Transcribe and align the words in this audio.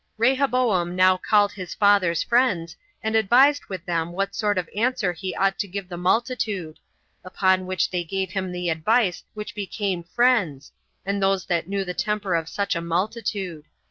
2. 0.17 0.23
Rehoboam 0.23 0.95
now 0.95 1.15
called 1.15 1.51
his 1.51 1.75
father's 1.75 2.23
friends, 2.23 2.75
and 3.03 3.15
advised 3.15 3.65
with 3.67 3.85
them 3.85 4.13
what 4.13 4.33
sort 4.33 4.57
of 4.57 4.67
answer 4.75 5.13
he 5.13 5.35
ought 5.35 5.59
to 5.59 5.67
give 5.67 5.85
to 5.85 5.89
the 5.89 5.97
multitude; 5.97 6.79
upon 7.23 7.67
which 7.67 7.91
they 7.91 8.03
gave 8.03 8.31
him 8.31 8.51
the 8.51 8.69
advice 8.71 9.23
which 9.35 9.53
became 9.53 10.01
friends, 10.01 10.71
and 11.05 11.21
those 11.21 11.45
that 11.45 11.67
knew 11.69 11.85
the 11.85 11.93
temper 11.93 12.33
of 12.33 12.49
such 12.49 12.75
a 12.75 12.81
multitude. 12.81 13.65